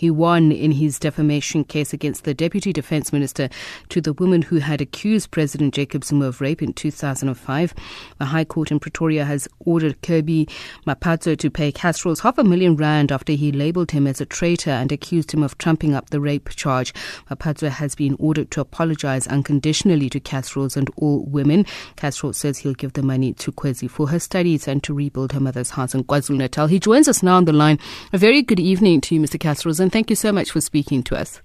He 0.00 0.10
won 0.10 0.50
in 0.50 0.72
his 0.72 0.98
defamation 0.98 1.62
case 1.62 1.92
against 1.92 2.24
the 2.24 2.32
Deputy 2.32 2.72
Defense 2.72 3.12
Minister 3.12 3.50
to 3.90 4.00
the 4.00 4.14
woman 4.14 4.40
who 4.40 4.56
had 4.56 4.80
accused 4.80 5.30
President 5.30 5.74
Jacob 5.74 6.04
Zuma 6.04 6.24
of 6.24 6.40
rape 6.40 6.62
in 6.62 6.72
2005. 6.72 7.74
The 8.18 8.24
High 8.24 8.46
Court 8.46 8.70
in 8.70 8.80
Pretoria 8.80 9.26
has 9.26 9.46
ordered 9.58 10.00
Kebby 10.00 10.50
Maphatsoe 10.86 11.36
to 11.36 11.50
pay 11.50 11.70
Kasrils 11.70 12.20
half 12.20 12.38
a 12.38 12.44
million 12.44 12.76
rand 12.76 13.12
after 13.12 13.34
he 13.34 13.52
labeled 13.52 13.90
him 13.90 14.06
as 14.06 14.22
a 14.22 14.24
traitor 14.24 14.70
and 14.70 14.90
accused 14.90 15.32
him 15.32 15.42
of 15.42 15.58
trumping 15.58 15.92
up 15.92 16.08
the 16.08 16.18
rape 16.18 16.48
charge. 16.48 16.94
Maphatsoe 17.28 17.68
has 17.68 17.94
been 17.94 18.16
ordered 18.18 18.50
to 18.52 18.62
apologize 18.62 19.26
unconditionally 19.26 20.08
to 20.08 20.18
Kasrils 20.18 20.78
and 20.78 20.88
all 20.96 21.26
women. 21.26 21.66
Kasrils 21.96 22.36
says 22.36 22.56
he'll 22.56 22.72
give 22.72 22.94
the 22.94 23.02
money 23.02 23.34
to 23.34 23.52
Khwezi 23.52 23.90
for 23.90 24.08
her 24.08 24.18
studies 24.18 24.66
and 24.66 24.82
to 24.82 24.94
rebuild 24.94 25.32
her 25.32 25.40
mother's 25.40 25.68
house 25.68 25.94
in 25.94 26.04
KwaZulu-Natal. 26.04 26.68
He 26.68 26.80
joins 26.80 27.06
us 27.06 27.22
now 27.22 27.36
on 27.36 27.44
the 27.44 27.52
line. 27.52 27.78
A 28.14 28.16
very 28.16 28.40
good 28.40 28.60
evening 28.60 29.02
to 29.02 29.14
you, 29.14 29.20
Mr. 29.20 29.38
Kasrils, 29.38 29.78
and 29.78 29.89
thank 29.92 30.10
you 30.10 30.16
so 30.16 30.32
much 30.32 30.50
for 30.50 30.60
speaking 30.60 31.02
to 31.04 31.16
us. 31.16 31.40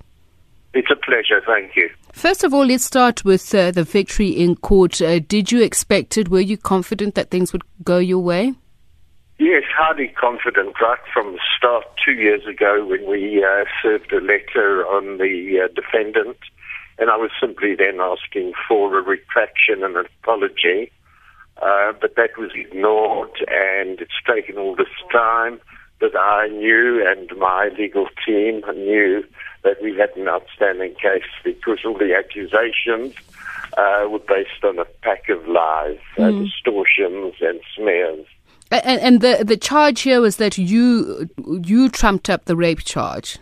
It's 0.74 0.92
a 0.92 0.96
pleasure. 0.96 1.42
Thank 1.46 1.76
you. 1.78 1.90
First 2.12 2.44
of 2.44 2.54
all, 2.54 2.66
let's 2.66 2.84
start 2.84 3.24
with 3.24 3.56
uh, 3.56 3.72
the 3.72 3.84
victory 3.84 4.30
in 4.30 4.58
court. 4.58 5.02
Uh, 5.02 5.20
did 5.20 5.52
you 5.52 5.64
expect 5.64 6.18
it? 6.18 6.28
Were 6.28 6.42
you 6.42 6.58
confident 6.58 7.16
that 7.16 7.30
things 7.32 7.54
would 7.54 7.64
go 7.84 7.98
your 7.98 8.20
way? 8.20 8.54
Yes, 9.40 9.64
highly 9.74 10.10
confident 10.20 10.76
right 10.82 11.00
from 11.14 11.34
the 11.34 11.40
start 11.58 11.86
two 12.04 12.14
years 12.14 12.46
ago 12.46 12.86
when 12.86 13.10
we 13.10 13.44
uh, 13.44 13.66
served 13.82 14.12
a 14.12 14.20
letter 14.20 14.86
on 14.86 15.18
the 15.18 15.62
uh, 15.64 15.68
defendant. 15.74 16.38
And 17.00 17.10
I 17.10 17.18
was 17.18 17.32
simply 17.40 17.76
then 17.76 18.00
asking 18.02 18.54
for 18.68 18.98
a 18.98 19.02
retraction 19.02 19.84
and 19.84 19.96
an 19.96 20.06
apology. 20.22 20.92
Uh, 21.62 21.94
but 22.02 22.16
that 22.18 22.38
was 22.38 22.52
ignored, 22.54 23.32
and 23.48 24.02
it's 24.02 24.12
taken 24.28 24.58
all 24.58 24.76
this 24.76 24.88
time 25.10 25.62
that 26.02 26.16
I 26.16 26.48
knew 26.48 27.06
and 27.06 27.32
my 27.38 27.70
legal 27.78 28.08
team 28.26 28.62
knew 28.76 29.24
that 29.64 29.82
we 29.82 29.96
had 29.96 30.16
an 30.16 30.28
outstanding 30.28 30.96
case 30.96 31.24
because 31.44 31.80
all 31.86 31.98
the 31.98 32.14
accusations 32.16 33.16
uh, 33.78 34.08
were 34.10 34.20
based 34.20 34.64
on 34.64 34.80
a 34.80 34.86
pack 35.02 35.30
of 35.30 35.48
lies, 35.48 35.98
mm. 36.18 36.24
uh, 36.24 36.44
distortions, 36.44 37.36
and 37.42 37.60
smears. 37.76 38.26
And, 38.72 39.02
and 39.02 39.22
the 39.22 39.44
the 39.46 39.58
charge 39.58 40.02
here 40.02 40.22
was 40.22 40.38
that 40.38 40.58
you 40.58 41.30
you 41.38 41.90
trumped 41.90 42.30
up 42.30 42.46
the 42.46 42.56
rape 42.56 42.84
charge. 42.84 43.38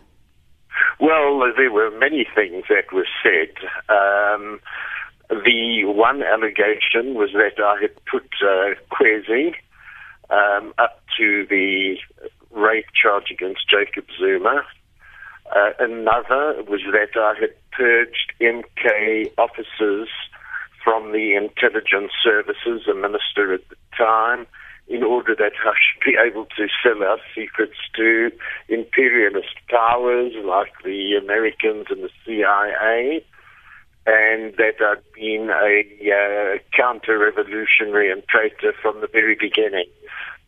Well, 0.99 1.51
there 1.55 1.71
were 1.71 1.91
many 1.97 2.25
things 2.35 2.65
that 2.69 2.91
were 2.91 3.07
said. 3.23 3.53
Um, 3.89 4.59
the 5.29 5.85
one 5.85 6.21
allegation 6.21 7.15
was 7.15 7.31
that 7.33 7.61
I 7.63 7.81
had 7.81 8.05
put 8.05 8.29
uh, 8.45 8.75
um, 10.29 10.73
up 10.77 11.01
to 11.17 11.45
the 11.49 11.97
rape 12.53 12.85
charge 12.99 13.31
against 13.31 13.69
Jacob 13.69 14.05
Zuma. 14.17 14.63
Uh, 15.53 15.71
another 15.79 16.63
was 16.67 16.81
that 16.91 17.19
I 17.19 17.33
had 17.39 17.53
purged 17.71 18.33
MK 18.39 19.31
officers 19.37 20.09
from 20.83 21.11
the 21.11 21.35
intelligence 21.35 22.11
services, 22.23 22.87
a 22.89 22.93
minister 22.93 23.53
at 23.53 23.67
the 23.69 23.75
time, 23.97 24.45
in 24.87 25.03
order 25.03 25.35
that 25.35 25.53
I 25.65 25.73
should 25.79 26.03
be 26.05 26.17
able 26.19 26.45
to 26.57 26.67
sell 26.83 27.03
our 27.03 27.19
secrets 27.33 27.77
to 27.95 28.31
imperialist 28.67 29.55
powers 29.69 30.33
like 30.43 30.73
the 30.83 31.15
Americans 31.21 31.87
and 31.89 32.03
the 32.03 32.09
CIA, 32.25 33.23
and 34.05 34.53
that 34.57 34.75
I'd 34.81 35.13
been 35.13 35.49
a 35.49 35.83
uh, 36.11 36.57
counter-revolutionary 36.75 38.11
and 38.11 38.23
traitor 38.27 38.73
from 38.81 38.99
the 38.99 39.07
very 39.07 39.37
beginning. 39.39 39.87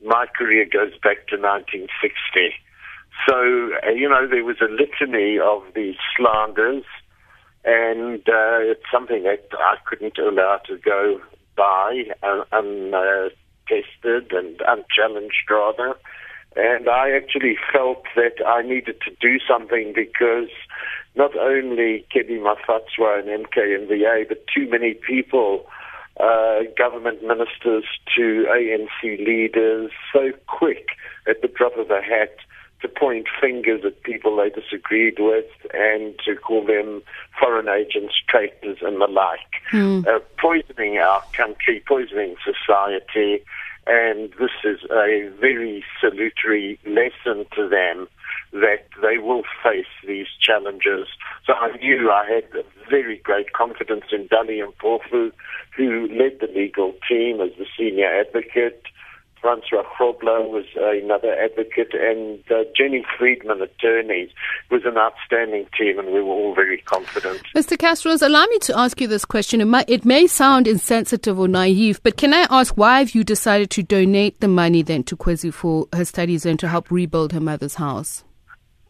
My 0.05 0.27
career 0.37 0.65
goes 0.65 0.93
back 1.01 1.27
to 1.29 1.37
1960. 1.37 2.53
So, 3.27 3.71
uh, 3.83 3.89
you 3.89 4.07
know, 4.07 4.27
there 4.27 4.43
was 4.43 4.57
a 4.61 4.69
litany 4.69 5.39
of 5.39 5.63
these 5.73 5.95
slanders, 6.15 6.83
and 7.63 8.19
uh, 8.19 8.61
it's 8.61 8.85
something 8.91 9.23
that 9.23 9.47
I 9.57 9.77
couldn't 9.85 10.17
allow 10.19 10.59
to 10.67 10.77
go 10.77 11.19
by 11.57 12.05
untested 12.51 13.33
and 14.31 14.61
unchallenged, 14.67 15.49
rather. 15.49 15.95
And 16.55 16.87
I 16.87 17.11
actually 17.11 17.57
felt 17.73 18.03
that 18.15 18.45
I 18.45 18.61
needed 18.61 19.01
to 19.01 19.11
do 19.19 19.39
something 19.47 19.93
because 19.95 20.49
not 21.15 21.35
only 21.37 22.05
Kebby 22.13 22.39
Maphatsoe 22.39 23.19
and 23.19 23.45
MKMVA, 23.45 24.27
but 24.27 24.45
too 24.53 24.69
many 24.69 24.93
people, 24.93 25.65
uh, 26.19 26.61
government 26.77 27.21
ministers 27.23 27.83
to 28.15 28.45
ANC 28.49 29.25
leaders, 29.25 29.91
so 30.13 30.31
quick 30.47 30.87
at 31.27 31.41
the 31.41 31.47
drop 31.47 31.77
of 31.77 31.91
a 31.91 32.01
hat 32.01 32.37
to 32.81 32.87
point 32.87 33.27
fingers 33.41 33.81
at 33.85 34.01
people 34.03 34.35
they 34.37 34.49
disagreed 34.49 35.15
with 35.17 35.45
and 35.73 36.13
to 36.25 36.35
call 36.35 36.65
them 36.65 37.01
foreign 37.39 37.67
agents, 37.67 38.13
traitors, 38.29 38.77
and 38.81 39.01
the 39.01 39.07
like, 39.07 39.39
mm. 39.71 40.05
uh, 40.07 40.19
poisoning 40.39 40.97
our 40.97 41.23
country, 41.35 41.83
poisoning 41.87 42.35
society. 42.43 43.43
And 43.87 44.31
this 44.39 44.51
is 44.63 44.79
a 44.91 45.31
very 45.39 45.83
salutary 46.01 46.79
lesson 46.85 47.45
to 47.55 47.69
them 47.69 48.07
that 48.55 48.87
they 49.01 49.17
will 49.17 49.43
face 49.61 49.85
these 50.07 50.27
challenges. 50.39 51.07
So 51.45 51.53
I 51.53 51.75
knew 51.77 52.09
I 52.09 52.25
had 52.25 52.63
very 52.89 53.17
great 53.17 53.51
confidence 53.53 54.05
in 54.11 54.27
Dali 54.29 54.61
Mpofu, 54.65 55.31
who 55.75 56.07
led 56.07 56.39
the 56.39 56.47
legal 56.55 56.93
team 57.07 57.41
as 57.41 57.51
the 57.57 57.65
senior 57.77 58.07
advocate. 58.07 58.81
Francois 59.41 59.83
Grobler 59.95 60.49
was 60.49 60.65
another 60.75 61.35
advocate, 61.35 61.93
and 61.93 62.39
uh, 62.49 62.63
Jenny 62.75 63.05
Friedman, 63.15 63.61
attorneys, 63.61 64.29
was 64.71 64.81
an 64.85 64.97
outstanding 64.97 65.67
team, 65.77 65.99
and 65.99 66.07
we 66.07 66.21
were 66.21 66.33
all 66.33 66.55
very 66.55 66.79
confident. 66.79 67.43
Mr. 67.55 67.77
Kasrils, 67.77 68.23
allow 68.23 68.43
me 68.47 68.57
to 68.59 68.75
ask 68.79 68.99
you 68.99 69.07
this 69.07 69.23
question. 69.23 69.61
It, 69.61 69.65
might, 69.65 69.87
it 69.87 70.03
may 70.03 70.25
sound 70.25 70.67
insensitive 70.67 71.37
or 71.37 71.47
naive, 71.47 72.01
but 72.01 72.17
can 72.17 72.33
I 72.33 72.47
ask 72.49 72.75
why 72.75 72.99
have 72.99 73.11
you 73.11 73.23
decided 73.23 73.69
to 73.71 73.83
donate 73.83 74.39
the 74.39 74.47
money 74.47 74.81
then 74.81 75.03
to 75.03 75.17
Khwezi 75.17 75.53
for 75.53 75.87
her 75.93 76.05
studies 76.05 76.47
and 76.47 76.57
to 76.59 76.67
help 76.67 76.89
rebuild 76.89 77.31
her 77.33 77.39
mother's 77.39 77.75
house? 77.75 78.23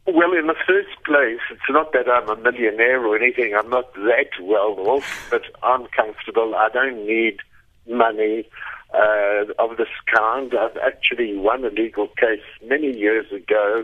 Well, 0.07 0.33
in 0.33 0.45
the 0.45 0.55
first 0.67 1.03
place, 1.03 1.39
it's 1.49 1.69
not 1.69 1.91
that 1.93 2.07
I'm 2.07 2.29
a 2.29 2.35
millionaire 2.35 3.03
or 3.03 3.17
anything. 3.17 3.55
I'm 3.55 3.69
not 3.71 3.91
that 3.95 4.29
well 4.39 4.77
off, 4.87 5.27
but 5.31 5.41
I'm 5.63 5.87
comfortable. 5.87 6.53
I 6.53 6.69
don't 6.71 7.07
need 7.07 7.39
money 7.87 8.47
uh, 8.93 9.45
of 9.57 9.77
this 9.77 9.89
kind. 10.13 10.53
I've 10.53 10.77
actually 10.77 11.35
won 11.35 11.65
a 11.65 11.69
legal 11.69 12.07
case 12.09 12.43
many 12.63 12.95
years 12.95 13.31
ago 13.31 13.83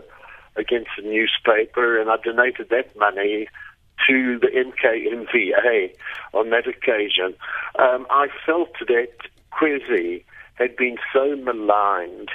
against 0.54 0.90
a 0.96 1.02
newspaper, 1.02 2.00
and 2.00 2.08
I 2.08 2.18
donated 2.18 2.68
that 2.70 2.96
money 2.96 3.48
to 4.06 4.38
the 4.38 4.46
MKMVA 4.46 5.92
on 6.34 6.50
that 6.50 6.68
occasion. 6.68 7.34
Um, 7.80 8.06
I 8.10 8.28
felt 8.46 8.74
that 8.86 9.12
Khwezi 9.52 10.22
had 10.54 10.76
been 10.76 10.98
so 11.12 11.34
maligned, 11.34 12.30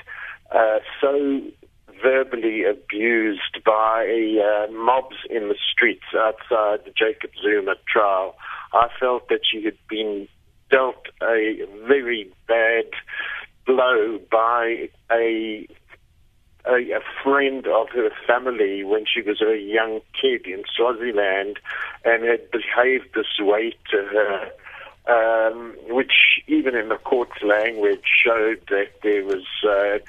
uh, 0.51 0.79
so 0.99 1.41
verbally 2.01 2.63
abused 2.63 3.63
by 3.65 4.39
uh, 4.43 4.71
mobs 4.71 5.15
in 5.29 5.49
the 5.49 5.55
streets 5.71 6.05
outside 6.15 6.85
the 6.85 6.93
Jacob 6.95 7.31
Zuma 7.41 7.75
trial. 7.87 8.35
I 8.73 8.87
felt 8.99 9.29
that 9.29 9.41
she 9.49 9.63
had 9.63 9.77
been 9.89 10.27
dealt 10.69 11.07
a 11.21 11.65
very 11.87 12.31
bad 12.47 12.85
blow 13.65 14.19
by 14.31 14.89
a, 15.11 15.67
a, 16.65 16.99
friend 17.23 17.67
of 17.67 17.89
her 17.89 18.09
family 18.25 18.83
when 18.83 19.05
she 19.05 19.21
was 19.21 19.41
a 19.41 19.57
young 19.57 20.01
kid 20.19 20.45
in 20.45 20.63
Swaziland 20.75 21.59
and 22.05 22.23
had 22.23 22.49
behaved 22.51 23.13
this 23.13 23.39
way 23.39 23.73
to 23.91 23.97
her 23.97 24.51
um, 25.07 25.75
which 25.87 26.43
even 26.47 26.75
in 26.75 26.89
the 26.89 26.97
court's 26.97 27.41
language 27.41 28.03
showed 28.23 28.61
that 28.69 28.89
there 29.03 29.23
was 29.23 29.45
uh, 29.63 29.99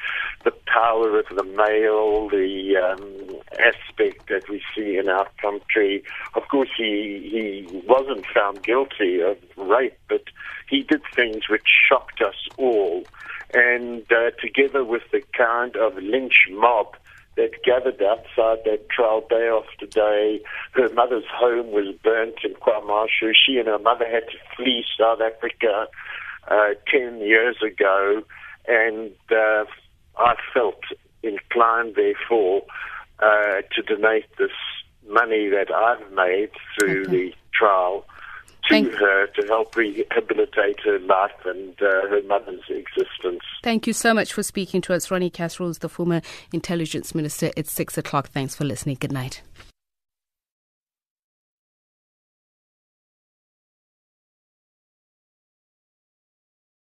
power 0.79 1.19
of 1.19 1.27
the 1.35 1.43
male, 1.43 2.29
the 2.29 2.77
um, 2.77 3.41
aspect 3.53 4.29
that 4.29 4.49
we 4.49 4.63
see 4.75 4.97
in 4.97 5.09
our 5.09 5.29
country. 5.41 6.03
Of 6.35 6.45
course, 6.49 6.71
he 6.77 7.29
he 7.33 7.83
wasn't 7.87 8.25
found 8.35 8.63
guilty 8.63 9.21
of 9.21 9.37
rape, 9.57 9.99
but 10.09 10.25
he 10.69 10.83
did 10.83 11.03
things 11.17 11.49
which 11.49 11.67
shocked 11.89 12.21
us 12.21 12.37
all. 12.57 13.05
And 13.53 14.05
uh, 14.13 14.31
together 14.41 14.85
with 14.85 15.03
the 15.11 15.23
kind 15.37 15.75
of 15.77 15.97
lynch 15.97 16.47
mob 16.51 16.97
that 17.37 17.63
gathered 17.65 18.03
outside 18.03 18.59
that 18.65 18.89
trial 18.91 19.25
day 19.31 19.49
after 19.49 19.87
day. 19.87 20.41
Her 20.73 20.93
mother's 20.93 21.29
home 21.33 21.71
was 21.71 21.95
burnt 22.03 22.35
in 22.43 22.55
KwaMashu. 22.55 23.33
She 23.33 23.59
and 23.59 23.69
her 23.69 23.79
mother 23.79 24.07
had 24.07 24.25
to 24.33 24.39
flee 24.57 24.85
South 24.99 25.21
Africa 25.21 25.87
uh, 26.49 26.75
10 26.91 27.21
years 27.21 27.57
ago, 27.63 28.23
and 28.67 29.13
uh, 29.31 29.65
I 30.19 30.35
felt 30.53 30.81
inclined, 31.23 31.95
therefore, 31.95 32.63
uh, 33.21 33.63
to 33.75 33.83
donate 33.87 34.27
this 34.39 34.51
money 35.09 35.49
that 35.49 35.73
I've 35.73 36.13
made 36.13 36.51
through 36.79 37.03
okay. 37.03 37.11
the 37.11 37.35
trial 37.53 38.05
to 38.65 38.69
Thank 38.69 38.93
her 38.95 39.27
to 39.29 39.47
help 39.47 39.75
rehabilitate 39.77 40.81
her 40.85 40.99
life 40.99 41.31
and 41.47 41.75
uh, 41.81 42.09
her 42.09 42.21
mother's 42.27 42.61
existence. 42.69 43.43
Thank 43.63 43.87
you 43.87 43.93
so 43.93 44.13
much 44.13 44.33
for 44.33 44.43
speaking 44.43 44.83
to 44.83 44.95
us. 44.95 45.11
Ronnie 45.11 45.31
Kasrils, 45.31 45.79
the 45.79 45.89
former 45.89 46.21
intelligence 46.53 47.15
minister. 47.15 47.51
It's 47.57 47.73
six 47.73 47.97
o'clock. 47.97 48.29
Thanks 48.29 48.55
for 48.55 48.65
listening. 48.65 48.99
Good 49.01 49.13
night. 49.13 49.43